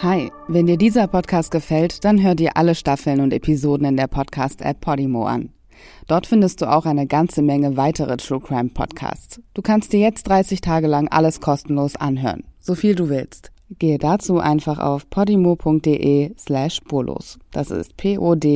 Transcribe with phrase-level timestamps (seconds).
[0.00, 4.06] Hi, wenn dir dieser Podcast gefällt, dann hör dir alle Staffeln und Episoden in der
[4.06, 5.48] Podcast-App Podimo an.
[6.06, 9.40] Dort findest du auch eine ganze Menge weitere True Crime Podcasts.
[9.54, 13.50] Du kannst dir jetzt 30 Tage lang alles kostenlos anhören, so viel du willst.
[13.80, 17.40] Gehe dazu einfach auf podimo.de slash spurlos.
[17.50, 18.52] Das ist p-o-d-i-m-o.de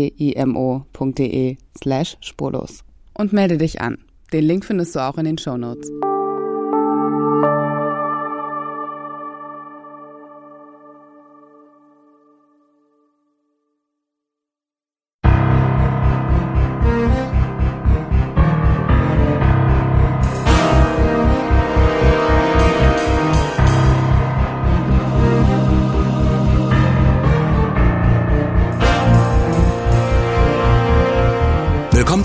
[1.76, 2.84] slash spurlos.
[3.14, 3.98] Und melde dich an.
[4.32, 5.90] Den Link findest du auch in den Show Notes.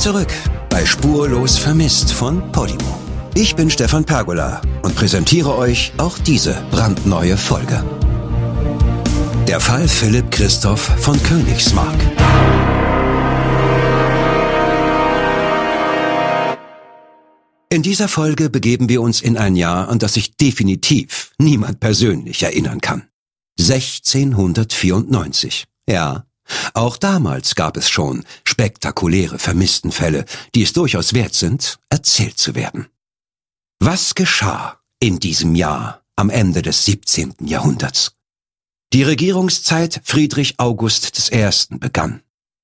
[0.08, 0.32] Zurück
[0.70, 2.98] bei Spurlos Vermisst von Podimo.
[3.36, 7.84] Ich bin Stefan Pergola und präsentiere euch auch diese brandneue Folge.
[9.50, 12.00] Der Fall Philipp Christoph von Königsmark.
[17.70, 22.44] In dieser Folge begeben wir uns in ein Jahr, an das sich definitiv niemand persönlich
[22.44, 23.10] erinnern kann.
[23.60, 25.66] 1694.
[25.90, 26.27] Ja,
[26.74, 32.88] auch damals gab es schon spektakuläre Vermisstenfälle, die es durchaus wert sind, erzählt zu werden.
[33.80, 37.36] Was geschah in diesem Jahr am Ende des 17.
[37.42, 38.14] Jahrhunderts?
[38.94, 41.50] Die Regierungszeit Friedrich August I.
[41.78, 42.22] begann.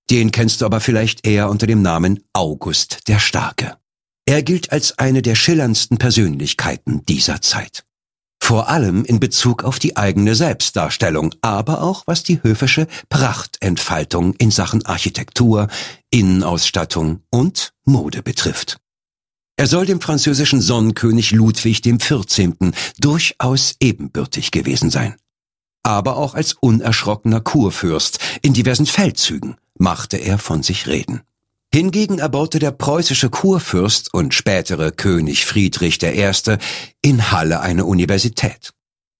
[0.10, 3.78] Den kennst du aber vielleicht eher unter dem Namen August der Starke.
[4.26, 7.86] Er gilt als eine der schillerndsten Persönlichkeiten dieser Zeit.
[8.46, 14.52] Vor allem in Bezug auf die eigene Selbstdarstellung, aber auch was die höfische Prachtentfaltung in
[14.52, 15.70] Sachen Architektur,
[16.10, 18.82] Innenausstattung und Mode betrifft.
[19.56, 22.74] Er soll dem französischen Sonnenkönig Ludwig XIV.
[23.00, 25.16] durchaus ebenbürtig gewesen sein.
[25.82, 31.22] Aber auch als unerschrockener Kurfürst in diversen Feldzügen machte er von sich reden.
[31.76, 36.32] Hingegen erbaute der preußische Kurfürst und spätere König Friedrich I.
[37.02, 38.70] in Halle eine Universität.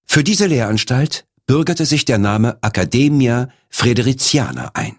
[0.06, 4.98] Für diese Lehranstalt bürgerte sich der Name Academia Fredericiana ein.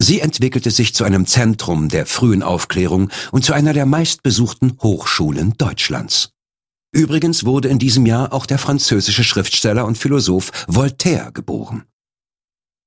[0.00, 5.54] Sie entwickelte sich zu einem Zentrum der frühen Aufklärung und zu einer der meistbesuchten Hochschulen
[5.56, 6.30] Deutschlands.
[6.90, 11.84] Übrigens wurde in diesem Jahr auch der französische Schriftsteller und Philosoph Voltaire geboren.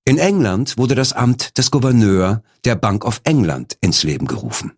[0.10, 4.72] In England wurde das Amt des Gouverneur der Bank of England ins Leben gerufen.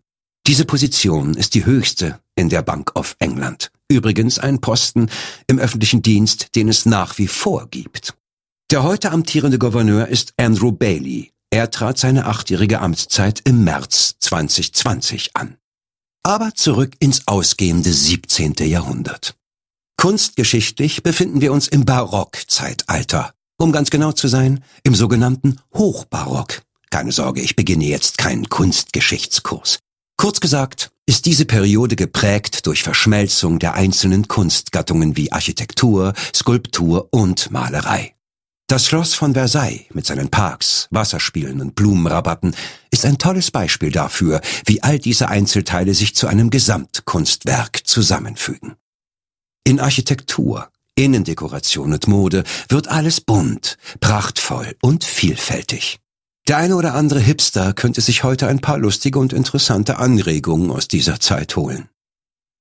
[0.46, 3.72] Diese Position ist die höchste in der Bank of England.
[3.88, 5.08] Übrigens ein Posten
[5.46, 8.12] im öffentlichen Dienst, den es nach wie vor gibt.
[8.70, 11.32] Der heute amtierende Gouverneur ist Andrew Bailey.
[11.48, 15.56] Er trat seine achtjährige Amtszeit im März 2020 an.
[16.24, 18.56] Aber zurück ins ausgehende 17.
[18.68, 19.34] Jahrhundert.
[19.96, 26.62] Kunstgeschichtlich befinden wir uns im Barockzeitalter um ganz genau zu sein, im sogenannten Hochbarock.
[26.90, 29.78] Keine Sorge, ich beginne jetzt keinen Kunstgeschichtskurs.
[30.16, 37.50] Kurz gesagt, ist diese Periode geprägt durch Verschmelzung der einzelnen Kunstgattungen wie Architektur, Skulptur und
[37.50, 38.14] Malerei.
[38.68, 42.54] Das Schloss von Versailles mit seinen Parks, Wasserspielen und Blumenrabatten
[42.90, 48.76] ist ein tolles Beispiel dafür, wie all diese Einzelteile sich zu einem Gesamtkunstwerk zusammenfügen.
[49.64, 55.98] In Architektur, Innendekoration und Mode wird alles bunt, prachtvoll und vielfältig.
[56.48, 60.88] Der eine oder andere Hipster könnte sich heute ein paar lustige und interessante Anregungen aus
[60.88, 61.88] dieser Zeit holen.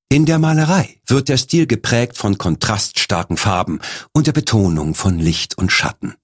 [0.09, 3.79] In der Malerei wird der Stil geprägt von kontraststarken Farben
[4.13, 6.15] und der Betonung von Licht und Schatten.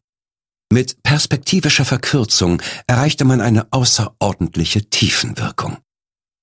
[0.71, 5.77] Mit perspektivischer Verkürzung erreichte man eine außerordentliche Tiefenwirkung.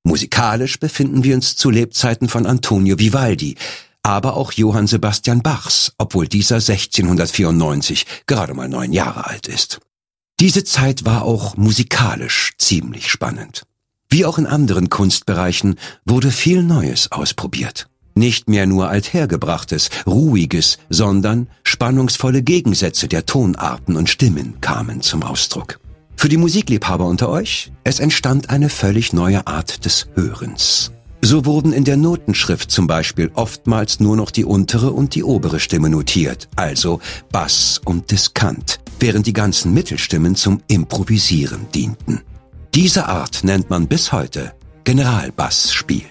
[0.05, 3.57] Musikalisch befinden wir uns zu Lebzeiten von Antonio Vivaldi,
[4.05, 9.81] aber auch Johann Sebastian Bachs, obwohl dieser 1694 gerade mal neun Jahre alt ist.
[10.39, 13.63] Diese Zeit war auch musikalisch ziemlich spannend.
[14.09, 17.89] Wie auch in anderen Kunstbereichen wurde viel Neues ausprobiert.
[18.15, 25.81] Nicht mehr nur althergebrachtes, ruhiges, sondern spannungsvolle Gegensätze der Tonarten und Stimmen kamen zum Ausdruck.
[26.17, 30.93] Für die Musikliebhaber unter euch, es entstand eine völlig neue Art des Hörens.
[31.27, 35.59] So wurden in der Notenschrift zum Beispiel oftmals nur noch die untere und die obere
[35.59, 37.01] Stimme notiert, also
[37.33, 42.21] Bass und Diskant, während die ganzen Mittelstimmen zum Improvisieren dienten.
[42.75, 44.53] Diese Art nennt man bis heute
[44.85, 46.05] Generalbassspiel.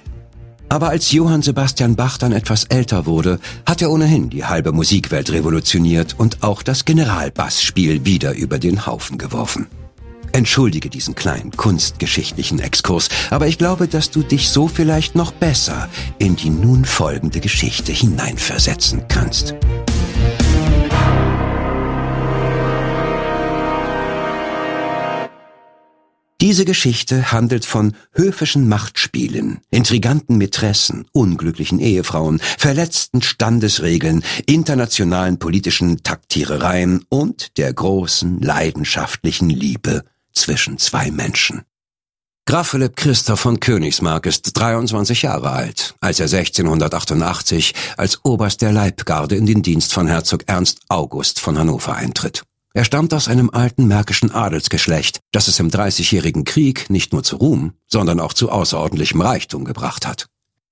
[0.69, 5.31] Aber als Johann Sebastian Bach dann etwas älter wurde, hat er ohnehin die halbe Musikwelt
[5.31, 9.67] revolutioniert und auch das Generalbassspiel wieder über den Haufen geworfen.
[10.33, 15.89] Entschuldige diesen kleinen kunstgeschichtlichen Exkurs, aber ich glaube, dass du dich so vielleicht noch besser
[16.17, 19.55] in die nun folgende Geschichte hineinversetzen kannst.
[26.43, 37.05] Diese Geschichte handelt von höfischen Machtspielen, intriganten Mätressen, unglücklichen Ehefrauen, verletzten Standesregeln, internationalen politischen Taktierereien
[37.07, 40.03] und der großen leidenschaftlichen Liebe
[40.33, 41.63] zwischen zwei Menschen.
[42.45, 48.73] Graf Philipp Christoph von Königsmark ist 23 Jahre alt, als er 1688 als Oberst der
[48.73, 52.43] Leibgarde in den Dienst von Herzog Ernst August von Hannover eintritt.
[52.73, 57.37] Er stammt aus einem alten märkischen Adelsgeschlecht, das es im Dreißigjährigen Krieg nicht nur zu
[57.37, 60.25] Ruhm, sondern auch zu außerordentlichem Reichtum gebracht hat.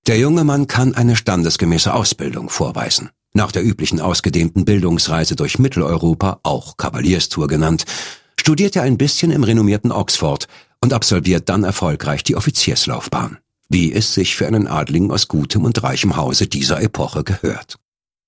[0.07, 3.11] Der junge Mann kann eine standesgemäße Ausbildung vorweisen.
[3.33, 7.85] Nach der üblichen ausgedehnten Bildungsreise durch Mitteleuropa, auch Kavalierstour genannt,
[8.41, 10.47] studiert er ein bisschen im renommierten Oxford
[10.79, 13.38] und absolviert dann erfolgreich die Offizierslaufbahn,
[13.69, 17.77] wie es sich für einen Adligen aus gutem und reichem Hause dieser Epoche gehört.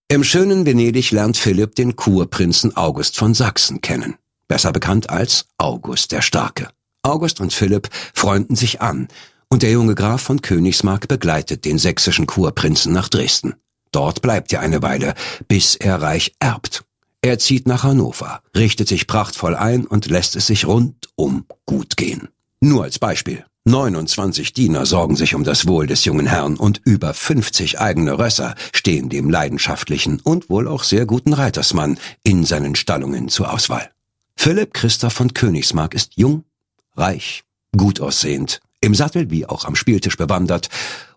[0.10, 4.14] Im schönen Venedig lernt Philipp den Kurprinzen August von Sachsen kennen,
[4.48, 6.70] besser bekannt als August der Starke.
[7.02, 9.08] August und Philipp freunden sich an,
[9.50, 13.56] und der junge Graf von Königsmark begleitet den sächsischen Kurprinzen nach Dresden.
[13.92, 15.16] Dort bleibt er eine Weile,
[15.48, 16.84] bis er reich erbt.
[17.26, 22.28] Er zieht nach Hannover, richtet sich prachtvoll ein und lässt es sich rundum gut gehen.
[22.60, 23.46] Nur als Beispiel.
[23.64, 28.56] 29 Diener sorgen sich um das Wohl des jungen Herrn und über 50 eigene Rösser
[28.74, 33.90] stehen dem leidenschaftlichen und wohl auch sehr guten Reitersmann in seinen Stallungen zur Auswahl.
[34.36, 36.44] Philipp Christoph von Königsmark ist jung,
[36.98, 37.46] reich,
[37.78, 40.68] gut aussehend, im Sattel wie auch am Spieltisch bewandert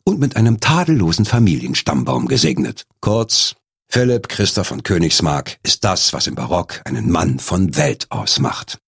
[0.05, 2.85] und mit einem tadellosen Familienstammbaum gesegnet.
[3.00, 3.56] Kurz,
[3.88, 8.79] Philipp Christoph von Königsmark ist das, was im Barock einen Mann von Welt ausmacht.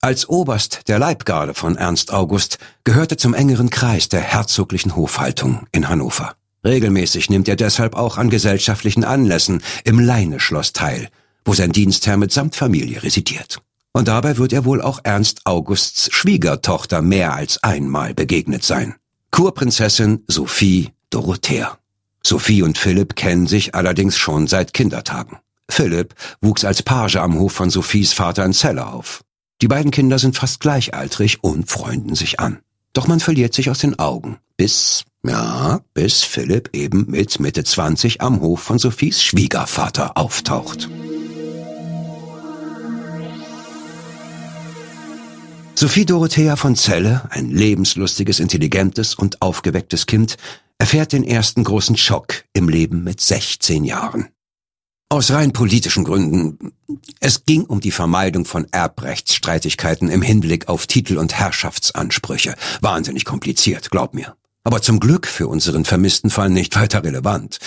[0.00, 5.88] Als Oberst der Leibgarde von Ernst August gehörte zum engeren Kreis der herzoglichen Hofhaltung in
[5.88, 6.36] Hannover.
[6.64, 11.08] Regelmäßig nimmt er deshalb auch an gesellschaftlichen Anlässen im Leineschloss teil,
[11.44, 13.60] wo sein Dienstherr mitsamt Familie residiert.
[13.92, 18.94] Und dabei wird er wohl auch Ernst Augusts Schwiegertochter mehr als einmal begegnet sein.
[19.30, 21.78] Kurprinzessin Sophie Dorothea.
[22.22, 25.38] Sophie und Philipp kennen sich allerdings schon seit Kindertagen.
[25.70, 29.22] Philipp wuchs als Page am Hof von Sophies Vater in Celle auf.
[29.60, 32.60] Die beiden Kinder sind fast gleichaltrig und freunden sich an.
[32.92, 38.20] Doch man verliert sich aus den Augen, bis, ja, bis Philipp eben mit Mitte 20
[38.20, 40.88] am Hof von Sophies Schwiegervater auftaucht.
[45.74, 50.36] Sophie Dorothea von Zelle, ein lebenslustiges, intelligentes und aufgewecktes Kind,
[50.78, 54.28] erfährt den ersten großen Schock im Leben mit 16 Jahren.
[55.10, 56.72] Aus rein politischen Gründen.
[57.18, 62.54] Es ging um die Vermeidung von Erbrechtsstreitigkeiten im Hinblick auf Titel- und Herrschaftsansprüche.
[62.82, 64.36] Wahnsinnig kompliziert, glaub mir.
[64.64, 67.58] Aber zum Glück für unseren vermissten Fall nicht weiter relevant.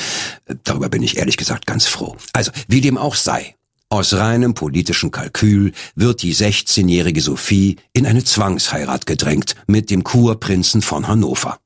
[0.63, 2.15] Darüber bin ich ehrlich gesagt ganz froh.
[2.31, 3.55] Also, wie dem auch sei.
[3.89, 10.83] Aus reinem politischen Kalkül wird die 16-jährige Sophie in eine Zwangsheirat gedrängt mit dem Kurprinzen
[10.83, 11.59] von Hannover.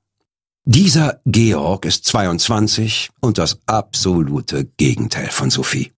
[0.67, 5.91] Dieser Georg ist 22 und das absolute Gegenteil von Sophie.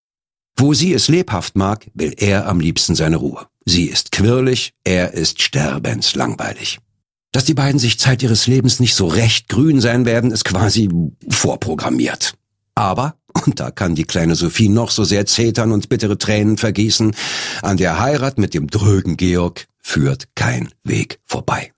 [0.57, 3.47] Wo sie es lebhaft mag, will er am liebsten seine Ruhe.
[3.63, 6.79] Sie ist quirlig, er ist sterbenslangweilig.
[7.31, 10.89] Dass die beiden sich Zeit ihres Lebens nicht so recht grün sein werden, ist quasi
[11.29, 12.33] vorprogrammiert.
[12.75, 13.15] Aber,
[13.45, 17.15] und da kann die kleine Sophie noch so sehr zetern und bittere Tränen vergießen,
[17.61, 21.71] an der Heirat mit dem drögen Georg führt kein Weg vorbei.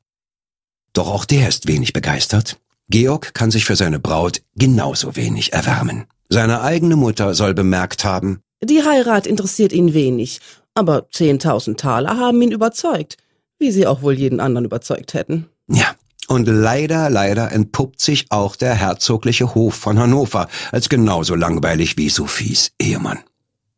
[0.94, 2.58] Doch auch der ist wenig begeistert.
[2.90, 6.06] Georg kann sich für seine Braut genauso wenig erwärmen.
[6.30, 10.42] Seine eigene Mutter soll bemerkt haben, die Heirat interessiert ihn wenig,
[10.74, 13.18] aber zehntausend Taler haben ihn überzeugt,
[13.58, 15.48] wie sie auch wohl jeden anderen überzeugt hätten.
[15.70, 15.96] Ja,
[16.28, 22.10] und leider, leider entpuppt sich auch der herzogliche Hof von Hannover als genauso langweilig wie
[22.10, 23.20] Sophies Ehemann.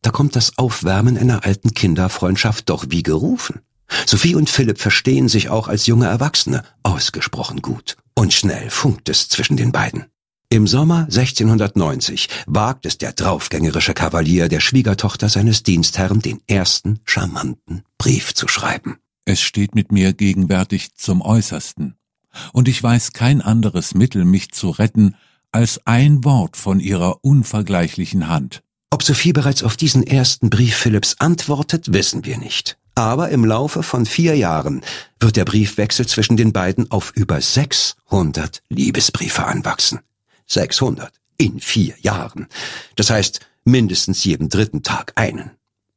[0.02, 3.62] Da kommt das Aufwärmen einer alten Kinderfreundschaft doch wie gerufen.
[4.06, 7.98] Sophie und Philipp verstehen sich auch als junge Erwachsene ausgesprochen gut.
[8.16, 10.06] Und schnell funkt es zwischen den beiden.
[10.50, 17.84] Im Sommer 1690 wagt es der draufgängerische Kavalier der Schwiegertochter seines Dienstherrn, den ersten charmanten
[17.98, 18.98] Brief zu schreiben.
[19.24, 21.96] Es steht mit mir gegenwärtig zum Äußersten,
[22.54, 25.16] und ich weiß kein anderes Mittel, mich zu retten,
[25.52, 28.62] als ein Wort von ihrer unvergleichlichen Hand.
[28.90, 32.78] Ob Sophie bereits auf diesen ersten Brief Philipps antwortet, wissen wir nicht.
[32.96, 34.82] Aber im Laufe von vier Jahren
[35.20, 40.00] wird der Briefwechsel zwischen den beiden auf über 600 Liebesbriefe anwachsen.
[40.48, 42.48] 600 in vier Jahren.
[42.96, 45.52] Das heißt, mindestens jeden dritten Tag einen.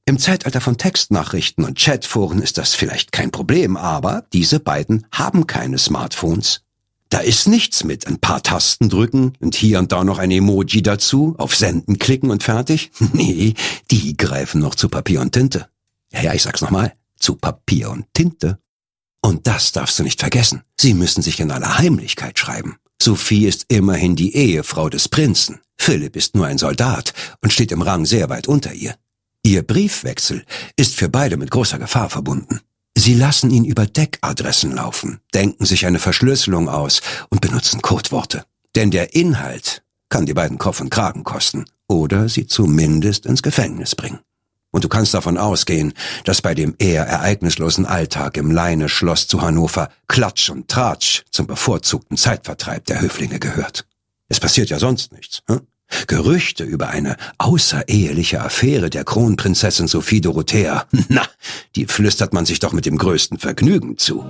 [0.07, 5.47] Im Zeitalter von Textnachrichten und Chatforen ist das vielleicht kein Problem, aber diese beiden haben
[5.47, 6.61] keine Smartphones.
[7.09, 10.83] Da ist nichts mit ein paar Tasten drücken und hier und da noch ein Emoji
[10.83, 12.91] dazu, auf Senden klicken und fertig.
[13.13, 13.55] Nee,
[13.91, 15.69] die greifen noch zu Papier und Tinte.
[16.15, 18.59] Ja, ja, ich sag's nochmal, zu Papier und Tinte.
[19.21, 20.63] Und das darfst du nicht vergessen.
[20.79, 22.77] Sie müssen sich in aller Heimlichkeit schreiben.
[23.03, 25.61] Sophie ist immerhin die Ehefrau des Prinzen.
[25.77, 28.95] Philipp ist nur ein Soldat und steht im Rang sehr weit unter ihr.
[29.43, 30.45] Ihr Briefwechsel
[30.77, 32.61] ist für beide mit großer Gefahr verbunden.
[32.97, 38.45] Sie lassen ihn über Deckadressen laufen, denken sich eine Verschlüsselung aus und benutzen Codeworte.
[38.77, 43.97] Denn der Inhalt kann die beiden Kopf und Kragen kosten oder sie zumindest ins Gefängnis
[43.97, 44.21] bringen.
[44.75, 49.89] Und du kannst davon ausgehen, dass bei dem eher ereignislosen Alltag im Leine-Schloss zu Hannover
[50.09, 53.87] Klatsch und Tratsch zum bevorzugten Zeitvertreib der Höflinge gehört.
[54.29, 55.43] Es passiert ja sonst nichts.
[55.49, 55.61] Hm?
[56.09, 61.23] Gerüchte über eine außereheliche Affäre der Kronprinzessin Sophie Dorothea, na,
[61.77, 64.25] die flüstert man sich doch mit dem größten Vergnügen zu.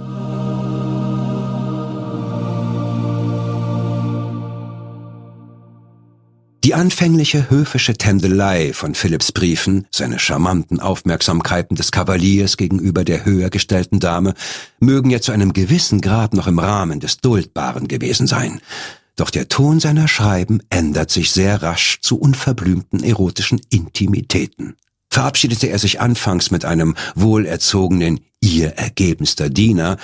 [6.64, 13.50] Die anfängliche höfische Tändelei von Philipps Briefen, seine charmanten Aufmerksamkeiten des Kavaliers gegenüber der höher
[13.50, 14.32] gestellten Dame,
[14.80, 18.62] mögen ja zu einem gewissen Grad noch im Rahmen des Duldbaren gewesen sein.
[19.14, 24.76] Doch der Ton seiner Schreiben ändert sich sehr rasch zu unverblümten erotischen Intimitäten.
[25.10, 29.98] Verabschiedete er sich anfangs mit einem wohlerzogenen Ihr ergebenster Diener,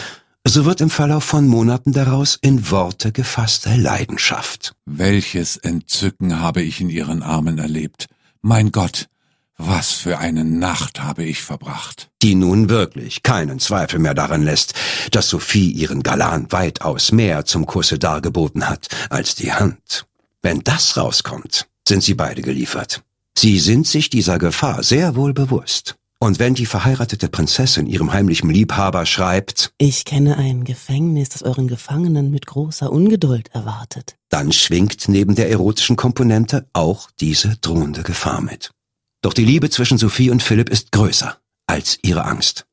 [0.46, 4.74] so wird im Verlauf von Monaten daraus in Worte gefasste Leidenschaft.
[4.86, 8.06] Welches Entzücken habe ich in ihren Armen erlebt.
[8.42, 9.08] Mein Gott,
[9.58, 12.10] was für eine Nacht habe ich verbracht.
[12.22, 14.74] Die nun wirklich keinen Zweifel mehr daran lässt,
[15.10, 20.06] dass Sophie ihren Galan weitaus mehr zum Kusse dargeboten hat als die Hand.
[20.40, 23.02] Wenn das rauskommt, sind sie beide geliefert.
[23.36, 25.96] Sie sind sich dieser Gefahr sehr wohl bewusst.
[26.22, 31.66] Und wenn die verheiratete Prinzessin ihrem heimlichen Liebhaber schreibt, Ich kenne ein Gefängnis, das euren
[31.66, 38.42] Gefangenen mit großer Ungeduld erwartet, dann schwingt neben der erotischen Komponente auch diese drohende Gefahr
[38.42, 38.70] mit.
[39.22, 42.66] Doch die Liebe zwischen Sophie und Philipp ist größer als ihre Angst.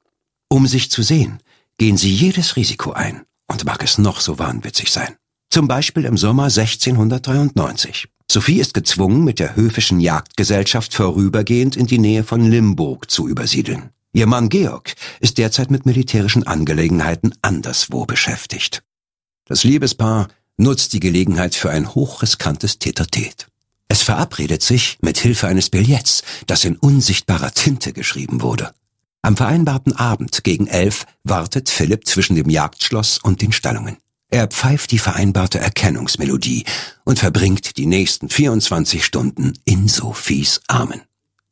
[0.49, 1.39] Um sich zu sehen,
[1.77, 5.15] gehen sie jedes Risiko ein und mag es noch so wahnwitzig sein.
[5.49, 8.09] Zum Beispiel im Sommer 1693.
[8.29, 13.89] Sophie ist gezwungen, mit der höfischen Jagdgesellschaft vorübergehend in die Nähe von Limburg zu übersiedeln.
[14.11, 18.83] Ihr Mann Georg ist derzeit mit militärischen Angelegenheiten anderswo beschäftigt.
[19.45, 23.45] Das Liebespaar nutzt die Gelegenheit für ein hochriskantes Tete-a-Tete.
[23.87, 28.73] Es verabredet sich mit Hilfe eines Billets, das in unsichtbarer Tinte geschrieben wurde.
[29.21, 33.97] Am vereinbarten Abend gegen elf wartet Philipp zwischen dem Jagdschloss und den Stallungen.
[34.29, 36.65] Er pfeift die vereinbarte Erkennungsmelodie
[37.05, 41.01] und verbringt die nächsten 24 Stunden in Sophies Armen.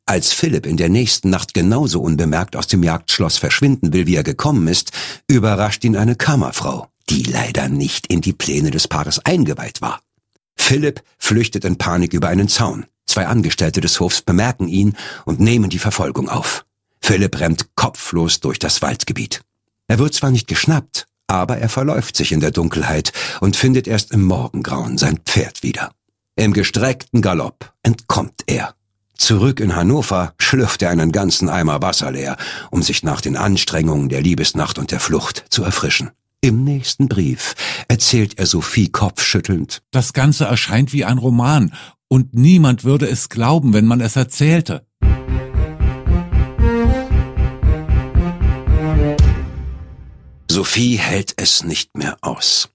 [0.04, 4.22] Als Philipp in der nächsten Nacht genauso unbemerkt aus dem Jagdschloss verschwinden will, wie er
[4.22, 4.92] gekommen ist,
[5.26, 10.00] überrascht ihn eine Kammerfrau, die leider nicht in die Pläne des Paares eingeweiht war.
[10.54, 12.86] Philipp flüchtet in Panik über einen Zaun.
[13.06, 16.66] Zwei Angestellte des Hofs bemerken ihn und nehmen die Verfolgung auf.
[17.00, 19.42] Philipp rennt kopflos durch das Waldgebiet.
[19.88, 24.12] Er wird zwar nicht geschnappt, aber er verläuft sich in der Dunkelheit und findet erst
[24.12, 25.90] im Morgengrauen sein Pferd wieder.
[26.36, 28.74] Im gestreckten Galopp entkommt er.
[29.16, 32.36] Zurück in Hannover schlürft er einen ganzen Eimer Wasser leer,
[32.70, 36.10] um sich nach den Anstrengungen der Liebesnacht und der Flucht zu erfrischen.
[36.42, 37.54] Im nächsten Brief
[37.88, 39.82] erzählt er Sophie kopfschüttelnd.
[39.90, 41.72] Das Ganze erscheint wie ein Roman,
[42.08, 44.85] und niemand würde es glauben, wenn man es erzählte.
[50.56, 52.70] Sophie hält es nicht mehr aus.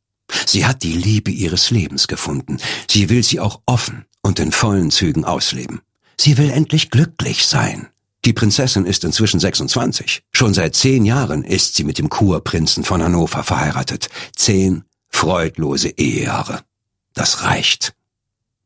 [0.45, 2.59] Sie hat die Liebe ihres Lebens gefunden.
[2.87, 5.81] Sie will sie auch offen und in vollen Zügen ausleben.
[6.15, 7.87] Sie will endlich glücklich sein.
[8.23, 10.21] Die Prinzessin ist inzwischen 26.
[10.31, 14.09] Schon seit zehn Jahren ist sie mit dem Kurprinzen von Hannover verheiratet.
[14.35, 16.61] Zehn freudlose Ehejahre.
[17.15, 17.95] Das reicht.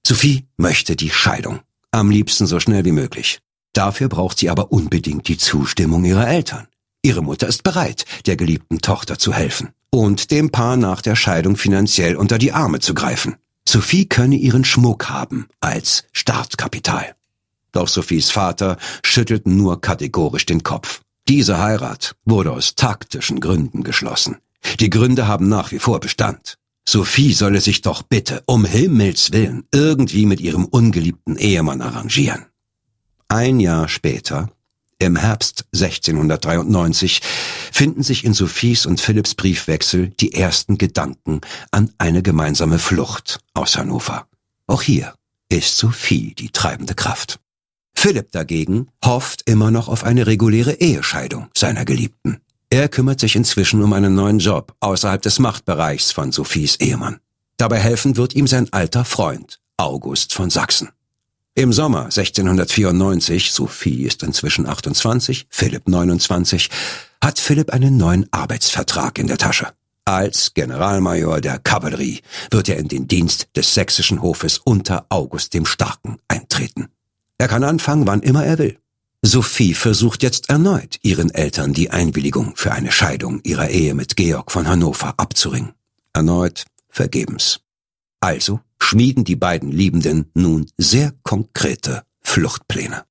[0.05, 1.61] Sophie möchte die Scheidung.
[1.91, 3.39] Am liebsten so schnell wie möglich.
[3.71, 6.67] Dafür braucht sie aber unbedingt die Zustimmung ihrer Eltern.
[7.05, 11.55] Ihre Mutter ist bereit, der geliebten Tochter zu helfen und dem Paar nach der Scheidung
[11.55, 13.35] finanziell unter die Arme zu greifen.
[13.69, 17.13] Sophie könne ihren Schmuck haben als Startkapital.
[17.71, 21.01] Doch Sophies Vater schüttelt nur kategorisch den Kopf.
[21.27, 24.37] Diese Heirat wurde aus taktischen Gründen geschlossen.
[24.79, 26.57] Die Gründe haben nach wie vor Bestand.
[26.89, 32.47] Sophie solle sich doch bitte, um Himmels willen, irgendwie mit ihrem ungeliebten Ehemann arrangieren.
[33.27, 34.49] Ein Jahr später,
[34.99, 37.21] im Herbst 1693,
[37.71, 43.77] finden sich in Sophies und Philipps Briefwechsel die ersten Gedanken an eine gemeinsame Flucht aus
[43.77, 44.27] Hannover.
[44.67, 45.13] Auch hier
[45.49, 47.39] ist Sophie die treibende Kraft.
[47.93, 52.41] Philipp dagegen hofft immer noch auf eine reguläre Ehescheidung seiner Geliebten.
[52.69, 57.19] Er kümmert sich inzwischen um einen neuen Job außerhalb des Machtbereichs von Sophies Ehemann.
[57.57, 60.89] Dabei helfen wird ihm sein alter Freund, August von Sachsen.
[61.57, 66.69] Im Sommer 1694, Sophie ist inzwischen 28, Philipp 29,
[67.23, 69.69] hat Philipp einen neuen Arbeitsvertrag in der Tasche.
[70.03, 72.19] Als Generalmajor der Kavallerie
[72.51, 76.89] wird er in den Dienst des sächsischen Hofes unter August dem Starken eintreten.
[77.37, 78.77] Er kann anfangen, wann immer er will.
[79.21, 84.51] Sophie versucht jetzt erneut, ihren Eltern die Einwilligung für eine Scheidung ihrer Ehe mit Georg
[84.51, 85.71] von Hannover abzuringen.
[86.11, 87.61] Erneut vergebens.
[88.19, 93.03] Also schmieden die beiden Liebenden nun sehr konkrete Fluchtpläne.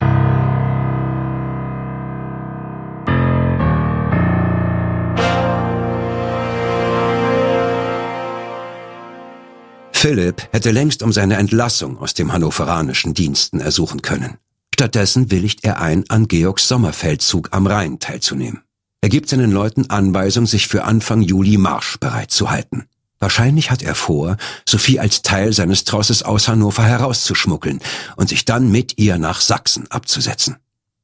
[9.92, 14.38] Philipp hätte längst um seine Entlassung aus dem hannoveranischen Diensten ersuchen können.
[14.74, 18.62] Stattdessen willigt er ein, an Georgs Sommerfeldzug am Rhein teilzunehmen.
[19.00, 22.84] Er gibt seinen Leuten Anweisung, sich für Anfang Juli Marsch bereit zu halten.
[23.24, 24.36] Wahrscheinlich hat er vor,
[24.68, 27.80] Sophie als Teil seines Trosses aus Hannover herauszuschmuggeln
[28.16, 30.56] und sich dann mit ihr nach Sachsen abzusetzen.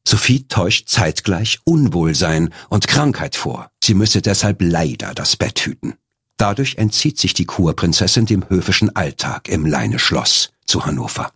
[0.07, 3.71] Sophie täuscht zeitgleich Unwohlsein und Krankheit vor.
[3.83, 5.95] Sie müsse deshalb leider das Bett hüten.
[6.37, 11.33] Dadurch entzieht sich die Kurprinzessin dem höfischen Alltag im Leineschloss zu Hannover.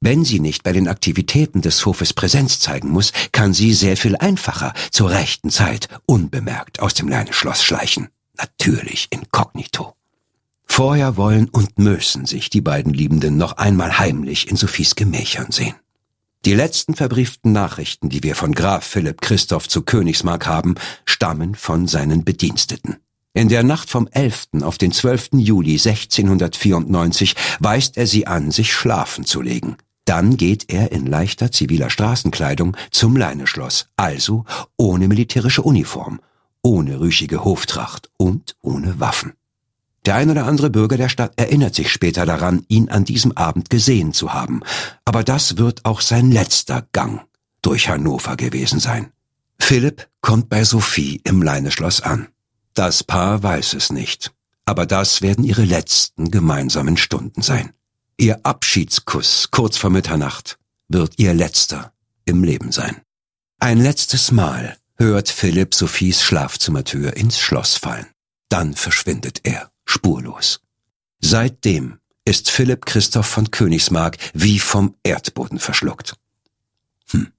[0.00, 4.14] Wenn sie nicht bei den Aktivitäten des Hofes Präsenz zeigen muss, kann sie sehr viel
[4.14, 8.10] einfacher zur rechten Zeit unbemerkt aus dem Leineschloss schleichen.
[8.38, 9.96] Natürlich inkognito.
[10.80, 15.74] Vorher wollen und müssen sich die beiden Liebenden noch einmal heimlich in Sophies Gemächern sehen.
[16.46, 21.86] Die letzten verbrieften Nachrichten, die wir von Graf Philipp Christoph zu Königsmark haben, stammen von
[21.86, 22.96] seinen Bediensteten.
[23.34, 24.62] In der Nacht vom 11.
[24.62, 25.32] auf den 12.
[25.34, 29.76] Juli 1694 weist er sie an, sich schlafen zu legen.
[30.06, 34.46] Dann geht er in leichter ziviler Straßenkleidung zum Leineschloss, also
[34.78, 36.20] ohne militärische Uniform,
[36.62, 39.34] ohne rüschige Hoftracht und ohne Waffen.
[40.06, 43.68] Der ein oder andere Bürger der Stadt erinnert sich später daran, ihn an diesem Abend
[43.68, 44.62] gesehen zu haben,
[45.04, 47.26] aber das wird auch sein letzter Gang
[47.62, 49.12] durch Hannover gewesen sein.
[49.58, 52.28] Philipp kommt bei Sophie im Leineschloss an.
[52.72, 54.32] Das Paar weiß es nicht,
[54.64, 57.72] aber das werden ihre letzten gemeinsamen Stunden sein.
[58.16, 60.58] Ihr Abschiedskuss kurz vor Mitternacht
[60.88, 61.92] wird ihr letzter
[62.24, 63.02] im Leben sein.
[63.58, 68.06] Ein letztes Mal hört Philipp Sophies Schlafzimmertür ins Schloss fallen.
[68.48, 70.60] Dann verschwindet er spurlos.
[71.20, 76.14] Seitdem ist Philipp Christoph von Königsmark wie vom Erdboden verschluckt.
[77.10, 77.32] Hm,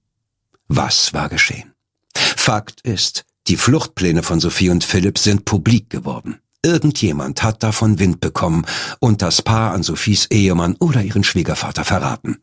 [0.68, 1.72] was war geschehen?
[2.14, 6.38] Fakt ist, die Fluchtpläne von Sophie und Philipp sind publik geworden.
[6.64, 8.64] Irgendjemand hat davon Wind bekommen
[9.00, 12.38] und das Paar an Sophies Ehemann oder ihren Schwiegervater verraten.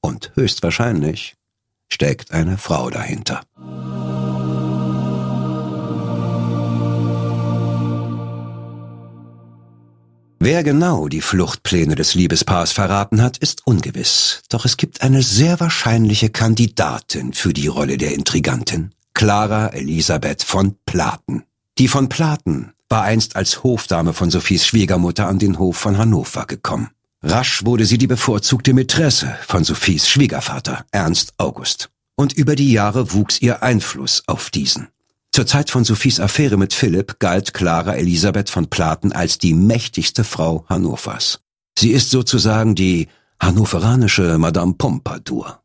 [0.00, 1.36] Und höchstwahrscheinlich
[1.88, 3.42] steckt eine Frau dahinter.
[10.44, 14.42] Wer genau die Fluchtpläne des Liebespaars verraten hat, ist ungewiss.
[14.48, 18.90] Doch es gibt eine sehr wahrscheinliche Kandidatin für die Rolle der Intrigantin.
[19.14, 21.44] Clara Elisabeth von Platen.
[21.78, 26.46] Die von Platen war einst als Hofdame von Sophies Schwiegermutter an den Hof von Hannover
[26.46, 26.90] gekommen.
[27.22, 31.88] Rasch wurde sie die bevorzugte Mätresse von Sophies Schwiegervater, Ernst August.
[32.16, 34.88] Und über die Jahre wuchs ihr Einfluss auf diesen.
[35.34, 40.24] Zur Zeit von Sophies Affäre mit Philipp galt Clara Elisabeth von Platen als die mächtigste
[40.24, 41.40] Frau Hannovers.
[41.78, 43.08] Sie ist sozusagen die
[43.40, 45.62] hannoveranische Madame Pompadour.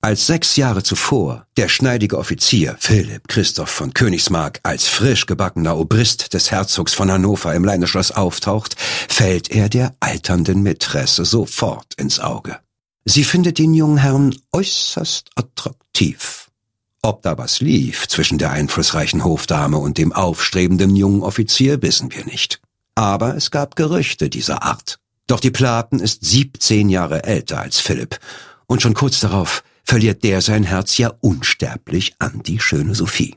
[0.00, 6.32] Als sechs Jahre zuvor der schneidige Offizier Philipp Christoph von Königsmark als frisch gebackener Obrist
[6.32, 12.60] des Herzogs von Hannover im Leineschloss auftaucht, fällt er der alternden Mätresse sofort ins Auge.
[13.04, 16.45] Sie findet den jungen Herrn äußerst attraktiv.
[17.06, 22.24] Ob da was lief zwischen der einflussreichen Hofdame und dem aufstrebenden jungen Offizier, wissen wir
[22.24, 22.60] nicht.
[22.96, 24.98] Aber es gab Gerüchte dieser Art.
[25.28, 28.18] Doch die Platen ist 17 Jahre älter als Philipp
[28.66, 33.36] und schon kurz darauf verliert der sein Herz ja unsterblich an die schöne Sophie.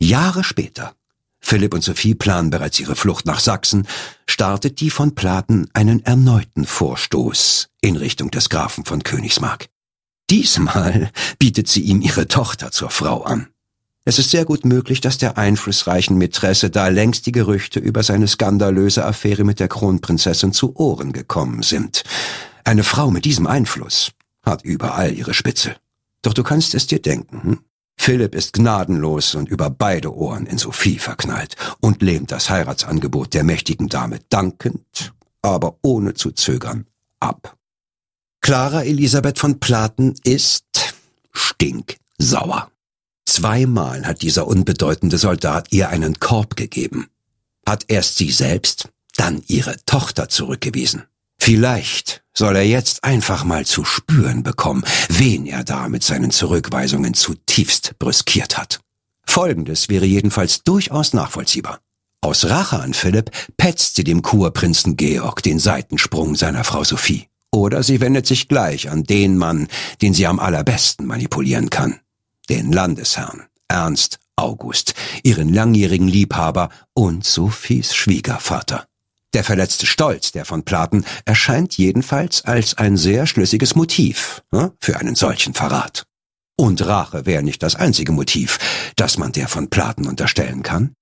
[0.00, 0.92] Jahre später,
[1.38, 3.86] Philipp und Sophie planen bereits ihre Flucht nach Sachsen,
[4.26, 9.68] startet die von Platen einen erneuten Vorstoß in Richtung des Grafen von Königsmark.
[10.30, 13.48] Diesmal bietet sie ihm ihre Tochter zur Frau an.
[14.04, 18.28] Es ist sehr gut möglich, dass der einflussreichen Mätresse da längst die Gerüchte über seine
[18.28, 22.04] skandalöse Affäre mit der Kronprinzessin zu Ohren gekommen sind.
[22.62, 24.12] Eine Frau mit diesem Einfluss
[24.44, 25.74] hat überall ihre Spitze.
[26.22, 27.58] Doch du kannst es dir denken, hm?
[27.98, 33.42] Philipp ist gnadenlos und über beide Ohren in Sophie verknallt und lehnt das Heiratsangebot der
[33.42, 35.12] mächtigen Dame dankend,
[35.42, 36.86] aber ohne zu zögern,
[37.18, 37.56] ab.
[38.46, 40.94] Clara Elisabeth von Platen ist
[41.32, 42.70] stinksauer.
[43.24, 47.08] Zweimal hat dieser unbedeutende Soldat ihr einen Korb gegeben,
[47.66, 51.06] hat erst sie selbst, dann ihre Tochter zurückgewiesen.
[51.40, 57.14] Vielleicht soll er jetzt einfach mal zu spüren bekommen, wen er da mit seinen Zurückweisungen
[57.14, 58.78] zutiefst brüskiert hat.
[59.26, 61.80] Folgendes wäre jedenfalls durchaus nachvollziehbar.
[62.20, 67.26] Aus Rache an Philipp petzt sie dem Kurprinzen Georg den Seitensprung seiner Frau Sophie.
[67.56, 69.68] Oder sie wendet sich gleich an den Mann,
[70.02, 72.00] den sie am allerbesten manipulieren kann.
[72.50, 74.92] Den Landesherrn, Ernst August,
[75.22, 78.84] ihren langjährigen Liebhaber und Sophies Schwiegervater.
[79.32, 85.00] Der verletzte Stolz der von Platen erscheint jedenfalls als ein sehr schlüssiges Motiv ne, für
[85.00, 86.04] einen solchen Verrat.
[86.58, 88.58] Und Rache wäre nicht das einzige Motiv,
[88.96, 90.94] das man der von Platen unterstellen kann.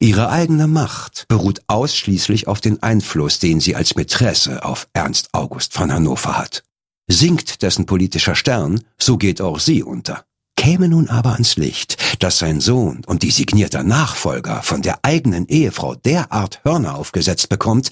[0.00, 5.74] Ihre eigene Macht beruht ausschließlich auf den Einfluss, den sie als Mätresse auf Ernst August
[5.74, 6.62] von Hannover hat.
[7.08, 10.24] Sinkt dessen politischer Stern, so geht auch sie unter.
[10.56, 15.96] Käme nun aber ans Licht, dass sein Sohn und designierter Nachfolger von der eigenen Ehefrau
[15.96, 17.90] derart Hörner aufgesetzt bekommt,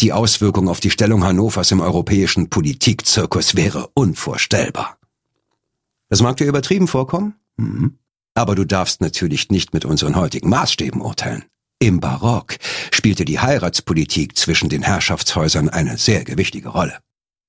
[0.00, 4.98] die Auswirkung auf die Stellung Hannovers im europäischen Politikzirkus wäre unvorstellbar.
[6.08, 7.99] Das mag dir übertrieben vorkommen, mhm.
[8.40, 11.44] Aber du darfst natürlich nicht mit unseren heutigen Maßstäben urteilen.
[11.78, 12.56] Im Barock
[12.90, 16.98] spielte die Heiratspolitik zwischen den Herrschaftshäusern eine sehr gewichtige Rolle.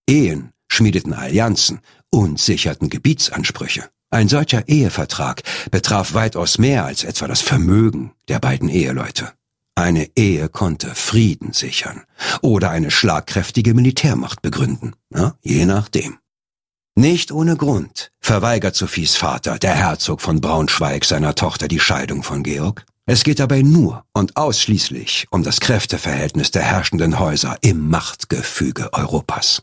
[0.06, 3.90] Ehen schmiedeten Allianzen und sicherten Gebietsansprüche.
[4.10, 9.32] Ein solcher Ehevertrag betraf weitaus mehr als etwa das Vermögen der beiden Eheleute.
[9.76, 12.04] Eine Ehe konnte Frieden sichern
[12.42, 16.18] oder eine schlagkräftige Militärmacht begründen, ja, je nachdem.
[16.96, 22.44] Nicht ohne Grund verweigert Sophies Vater, der Herzog von Braunschweig, seiner Tochter die Scheidung von
[22.44, 22.86] Georg.
[23.06, 29.62] Es geht dabei nur und ausschließlich um das Kräfteverhältnis der herrschenden Häuser im Machtgefüge Europas.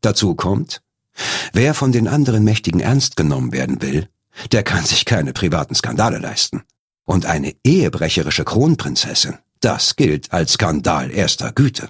[0.00, 0.80] Dazu kommt,
[1.52, 4.08] Wer von den anderen Mächtigen ernst genommen werden will,
[4.52, 6.62] der kann sich keine privaten Skandale leisten.
[7.04, 11.88] Und eine ehebrecherische Kronprinzessin, das gilt als Skandal erster Güte.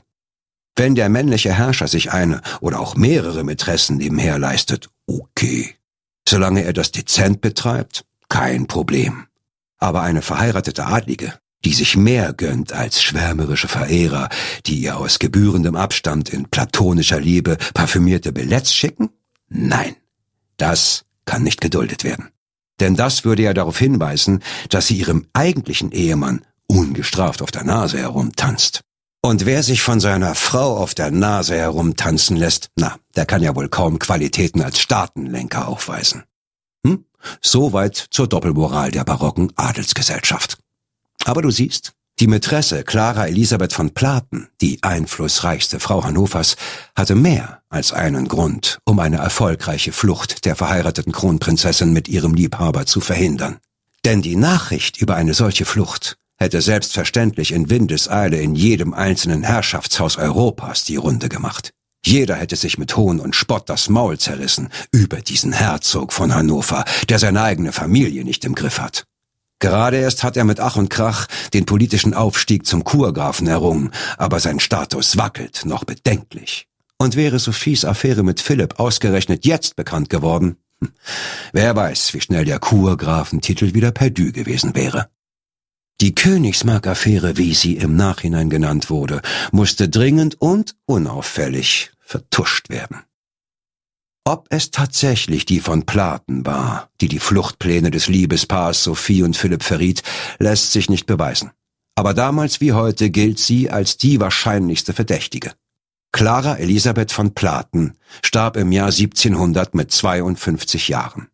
[0.78, 5.74] Wenn der männliche Herrscher sich eine oder auch mehrere Mätressen nebenher leistet, okay.
[6.28, 9.26] Solange er das dezent betreibt, kein Problem.
[9.78, 14.28] Aber eine verheiratete Adlige, die sich mehr gönnt als schwärmerische Verehrer,
[14.66, 19.10] die ihr aus gebührendem Abstand in platonischer Liebe parfümierte Billets schicken?
[19.48, 19.96] Nein,
[20.58, 22.28] das kann nicht geduldet werden.
[22.78, 27.98] Denn das würde ja darauf hinweisen, dass sie ihrem eigentlichen Ehemann ungestraft auf der Nase
[27.98, 28.84] herumtanzt.
[29.20, 33.54] Und wer sich von seiner Frau auf der Nase herumtanzen lässt, na, der kann ja
[33.56, 36.22] wohl kaum Qualitäten als Staatenlenker aufweisen.
[36.86, 37.04] Hm?
[37.40, 40.58] Soweit zur Doppelmoral der barocken Adelsgesellschaft.
[41.24, 46.56] Aber du siehst, die Mätresse Clara Elisabeth von Platen, die einflussreichste Frau Hannovers,
[46.96, 52.86] hatte mehr als einen Grund, um eine erfolgreiche Flucht der verheirateten Kronprinzessin mit ihrem Liebhaber
[52.86, 53.58] zu verhindern.
[54.04, 60.16] Denn die Nachricht über eine solche Flucht hätte selbstverständlich in Windeseile in jedem einzelnen Herrschaftshaus
[60.16, 61.72] Europas die Runde gemacht.
[62.04, 66.84] Jeder hätte sich mit Hohn und Spott das Maul zerrissen über diesen Herzog von Hannover,
[67.08, 69.04] der seine eigene Familie nicht im Griff hat.
[69.60, 74.38] Gerade erst hat er mit Ach und Krach den politischen Aufstieg zum Kurgrafen errungen, aber
[74.38, 76.68] sein Status wackelt noch bedenklich.
[76.96, 80.92] Und wäre Sophies Affäre mit Philipp ausgerechnet jetzt bekannt geworden, hm,
[81.52, 85.08] wer weiß, wie schnell der Kurgrafentitel wieder perdu gewesen wäre.
[86.00, 93.02] Die Königsmark-Affäre, wie sie im Nachhinein genannt wurde, musste dringend und unauffällig vertuscht werden.
[94.24, 99.64] Ob es tatsächlich die von Platen war, die die Fluchtpläne des Liebespaars Sophie und Philipp
[99.64, 100.02] verriet,
[100.38, 101.50] lässt sich nicht beweisen.
[101.96, 105.54] Aber damals wie heute gilt sie als die wahrscheinlichste Verdächtige.
[106.12, 111.28] Clara Elisabeth von Platen starb im Jahr 1700 mit 52 Jahren.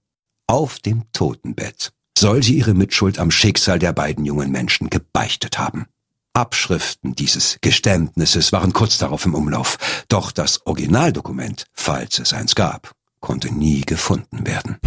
[0.46, 5.86] Auf dem Totenbett soll sie ihre Mitschuld am Schicksal der beiden jungen Menschen gebeichtet haben.
[6.32, 12.92] Abschriften dieses Geständnisses waren kurz darauf im Umlauf, doch das Originaldokument, falls es eins gab,
[13.20, 14.78] konnte nie gefunden werden.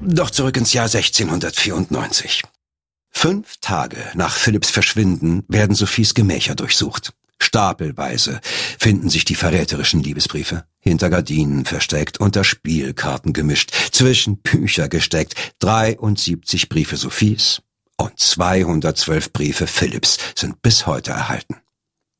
[0.00, 2.42] Doch zurück ins Jahr 1694.
[3.10, 7.12] Fünf Tage nach Philipps Verschwinden werden Sophies Gemächer durchsucht.
[7.40, 8.40] Stapelweise
[8.78, 16.68] finden sich die verräterischen Liebesbriefe, hinter Gardinen versteckt, unter Spielkarten gemischt, zwischen Bücher gesteckt, 73
[16.68, 17.62] Briefe Sophies
[17.96, 21.56] und 212 Briefe Philipps sind bis heute erhalten.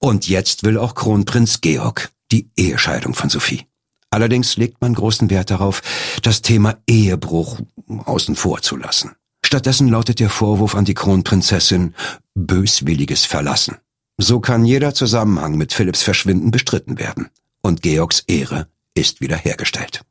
[0.01, 3.67] Und jetzt will auch Kronprinz Georg die Ehescheidung von Sophie.
[4.11, 5.83] Allerdings legt man großen Wert darauf,
[6.23, 7.61] das Thema Ehebruch
[8.05, 9.13] außen vor zu lassen.
[9.45, 11.95] Stattdessen lautet der Vorwurf an die Kronprinzessin
[12.35, 13.77] böswilliges Verlassen.
[14.19, 17.29] So kann jeder Zusammenhang mit Philipps Verschwinden bestritten werden
[17.63, 20.03] und Georgs Ehre ist wiederhergestellt.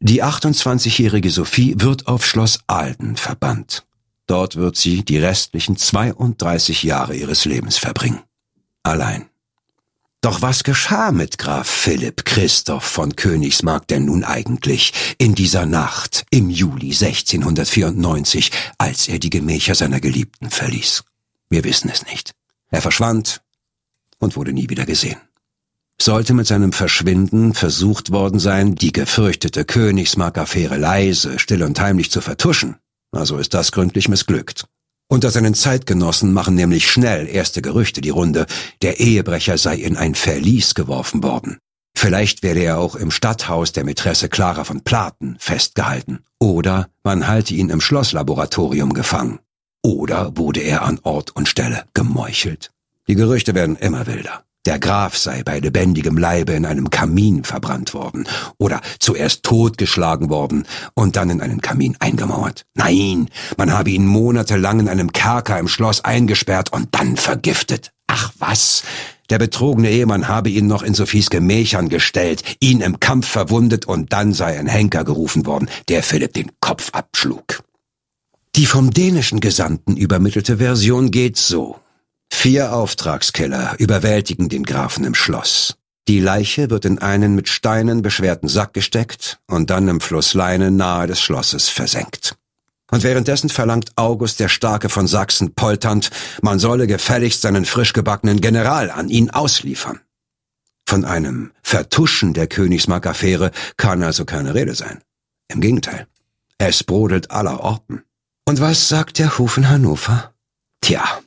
[0.00, 3.86] Die 28-jährige Sophie wird auf Schloss Alden verbannt.
[4.26, 8.22] Dort wird sie die restlichen 32 Jahre ihres Lebens verbringen.
[8.82, 9.26] Allein.
[10.22, 16.24] Doch was geschah mit Graf Philipp Christoph von Königsmark denn nun eigentlich in dieser Nacht
[16.30, 21.04] im Juli 1694, als er die Gemächer seiner Geliebten verließ?
[21.50, 22.34] Wir wissen es nicht.
[22.76, 23.40] Er verschwand
[24.18, 25.16] und wurde nie wieder gesehen.
[25.98, 32.20] Sollte mit seinem Verschwinden versucht worden sein, die gefürchtete Königsmark-Affäre leise, still und heimlich zu
[32.20, 32.76] vertuschen,
[33.12, 34.66] also ist das gründlich missglückt.
[35.08, 38.44] Unter seinen Zeitgenossen machen nämlich schnell erste Gerüchte die Runde,
[38.82, 41.56] der Ehebrecher sei in ein Verlies geworfen worden.
[41.96, 46.24] Vielleicht werde er auch im Stadthaus der Mätresse Clara von Platen festgehalten.
[46.38, 49.38] Oder man halte ihn im Schlosslaboratorium gefangen.
[49.86, 52.72] Oder wurde er an Ort und Stelle gemeuchelt.
[53.06, 54.42] Die Gerüchte werden immer wilder.
[54.66, 58.26] Der Graf sei bei lebendigem Leibe in einem Kamin verbrannt worden
[58.58, 62.64] oder zuerst totgeschlagen worden und dann in einen Kamin eingemauert.
[62.74, 67.92] Nein, man habe ihn monatelang in einem Kerker im Schloss eingesperrt und dann vergiftet.
[68.08, 68.82] Ach was,
[69.30, 74.12] der betrogene Ehemann habe ihn noch in Sophies Gemächern gestellt, ihn im Kampf verwundet und
[74.12, 77.62] dann sei ein Henker gerufen worden, der Philipp den Kopf abschlug.
[78.56, 81.78] Die vom dänischen Gesandten übermittelte Version geht so.
[82.32, 85.76] Vier Auftragskiller überwältigen den Grafen im Schloss.
[86.08, 90.70] Die Leiche wird in einen mit Steinen beschwerten Sack gesteckt und dann im Fluss Leine
[90.70, 92.36] nahe des Schlosses versenkt.
[92.90, 96.08] Und währenddessen verlangt August der Starke von Sachsen polternd,
[96.40, 100.00] man solle gefälligst seinen frisch gebackenen General an ihn ausliefern.
[100.86, 105.02] Von einem Vertuschen der Königsmark-Affäre kann also keine Rede sein.
[105.48, 106.06] Im Gegenteil.
[106.56, 108.02] Es brodelt aller Orten.
[108.48, 110.32] Und was sagt der Hof in Hannover?
[110.80, 111.20] Tja,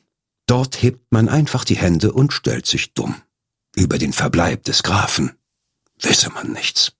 [0.50, 3.14] Dort hebt man einfach die Hände und stellt sich dumm.
[3.76, 5.30] Über den Verbleib des Grafen
[6.02, 6.90] wisse man nichts.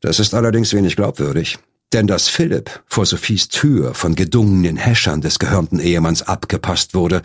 [0.00, 1.58] Das ist allerdings wenig glaubwürdig,
[1.92, 7.20] denn dass Philipp vor Sophies Tür von gedungenen Häschern des gehörnten Ehemanns abgepasst wurde,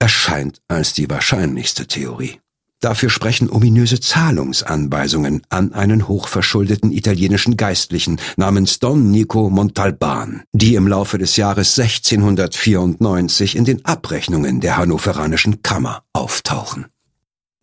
[0.00, 2.40] erscheint als die wahrscheinlichste Theorie.
[2.82, 10.88] Dafür sprechen ominöse Zahlungsanweisungen an einen hochverschuldeten italienischen Geistlichen namens Don Nico Montalban, die im
[10.88, 16.86] Laufe des Jahres 1694 in den Abrechnungen der hannoveranischen Kammer auftauchen.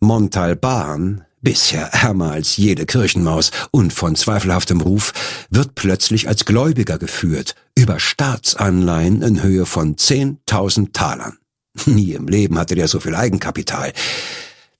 [0.00, 5.12] Montalban, bisher ärmer als jede Kirchenmaus und von zweifelhaftem Ruf,
[5.50, 11.36] wird plötzlich als Gläubiger geführt über Staatsanleihen in Höhe von 10.000 Talern.
[11.84, 13.92] Nie im Leben hatte der so viel Eigenkapital.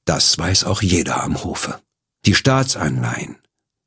[0.04, 1.80] Das weiß auch jeder am Hofe.
[2.26, 3.36] Die Staatsanleihen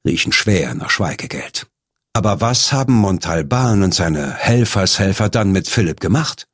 [0.06, 1.68] riechen schwer nach Schweigegeld.
[2.14, 6.48] Aber was haben Montalban und seine Helfershelfer dann mit Philipp gemacht?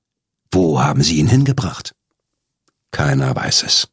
[0.52, 1.94] Wo haben sie ihn hingebracht?
[2.92, 3.88] Keiner weiß es.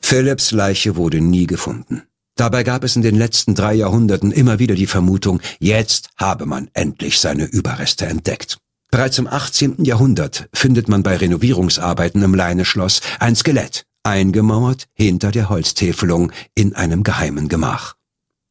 [0.00, 2.02] Philipps Leiche wurde nie gefunden.
[2.36, 6.68] Dabei gab es in den letzten drei Jahrhunderten immer wieder die Vermutung, jetzt habe man
[6.72, 8.58] endlich seine Überreste entdeckt.
[8.94, 9.84] Bereits im 18.
[9.84, 17.02] Jahrhundert findet man bei Renovierungsarbeiten im Leineschloss ein Skelett, eingemauert hinter der Holztäfelung in einem
[17.02, 17.96] geheimen Gemach.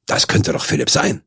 [0.05, 1.21] Das könnte doch Philipp sein.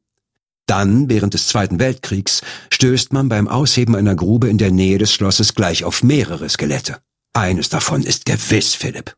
[0.66, 5.14] Dann, während des Zweiten Weltkriegs, stößt man beim Ausheben einer Grube in der Nähe des
[5.14, 6.98] Schlosses gleich auf mehrere Skelette.
[7.32, 9.16] Eines davon ist gewiss Philipp.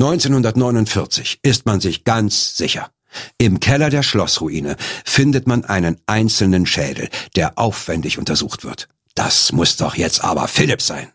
[0.00, 2.90] 1949 ist man sich ganz sicher.
[3.38, 8.88] Im Keller der Schlossruine findet man einen einzelnen Schädel, der aufwendig untersucht wird.
[9.14, 11.12] Das muss doch jetzt aber Philipp sein.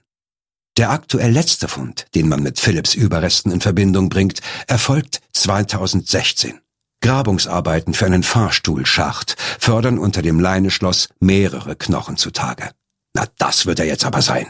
[0.78, 6.60] Der aktuell letzte Fund, den man mit Philipps Überresten in Verbindung bringt, erfolgt 2016.
[7.02, 12.72] Grabungsarbeiten für einen Fahrstuhlschacht fördern unter dem Leineschloss mehrere Knochen zutage.
[13.14, 14.48] Na, das wird er jetzt aber sein.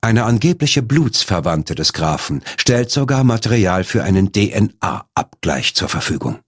[0.00, 6.38] Eine angebliche Blutsverwandte des Grafen stellt sogar Material für einen DNA-Abgleich zur Verfügung.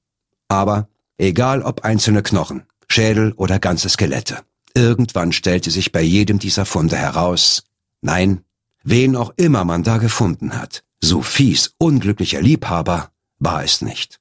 [0.49, 0.89] Aber
[1.19, 6.97] egal ob einzelne Knochen, Schädel oder ganze Skelette, Irgendwann stellte sich bei jedem dieser Funde
[6.97, 7.65] heraus,
[8.01, 8.45] nein,
[8.83, 14.21] wen auch immer man da gefunden hat, Sophies unglücklicher Liebhaber war es nicht.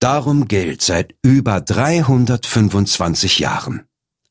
[0.00, 3.84] Darum gilt seit über 325 Jahren.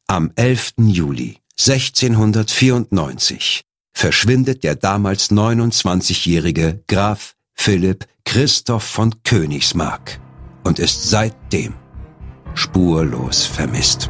[0.07, 0.73] Am 11.
[0.77, 10.19] Juli 1694 verschwindet der damals 29-jährige Graf Philipp Christoph von Königsmark
[10.63, 11.75] und ist seitdem
[12.55, 14.09] spurlos vermisst.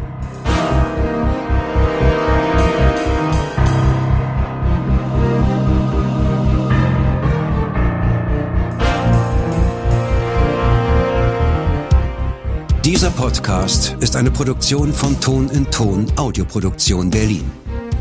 [12.85, 17.49] Dieser Podcast ist eine Produktion von Ton in Ton Audioproduktion Berlin.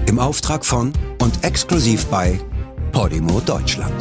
[0.08, 0.92] Im Auftrag von
[1.22, 2.40] und exklusiv bei
[2.90, 3.94] Podimo Deutschland.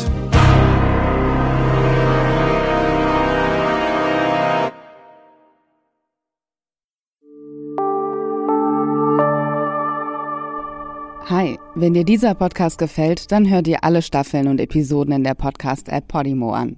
[11.29, 15.35] Hi, wenn dir dieser Podcast gefällt, dann hör dir alle Staffeln und Episoden in der
[15.35, 16.77] Podcast-App Podimo an.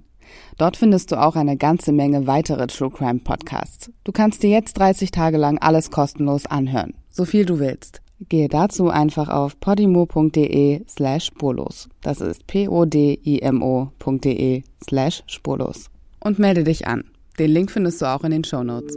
[0.58, 3.90] Dort findest du auch eine ganze Menge weitere True Crime Podcasts.
[4.04, 8.00] Du kannst dir jetzt 30 Tage lang alles kostenlos anhören, so viel du willst.
[8.28, 11.88] Gehe dazu einfach auf podimo.de slash spurlos.
[12.00, 12.92] Das ist p-o-d-i-m-o.de
[14.82, 15.90] slash spurlos.
[16.20, 17.04] Und melde dich an.
[17.38, 18.96] Den Link findest du auch in den Show Notes.